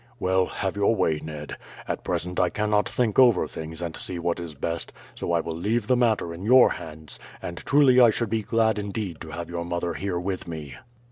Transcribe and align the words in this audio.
"Well, 0.19 0.47
have 0.47 0.75
your 0.75 0.95
way, 0.95 1.21
Ned. 1.23 1.57
At 1.87 2.03
present 2.03 2.39
I 2.39 2.49
cannot 2.49 2.89
think 2.89 3.19
over 3.19 3.47
things 3.47 3.83
and 3.83 3.95
see 3.95 4.17
what 4.17 4.39
is 4.39 4.55
best; 4.55 4.91
so 5.13 5.31
I 5.31 5.41
will 5.41 5.55
leave 5.55 5.85
the 5.85 5.95
matter 5.95 6.33
in 6.33 6.41
your 6.43 6.71
hands, 6.71 7.19
and 7.39 7.57
truly 7.59 8.01
I 8.01 8.09
should 8.09 8.31
be 8.31 8.41
glad 8.41 8.79
indeed 8.79 9.21
to 9.21 9.29
have 9.29 9.47
your 9.51 9.63
mother 9.63 9.93
here 9.93 10.19
with 10.19 10.47
me." 10.47 10.73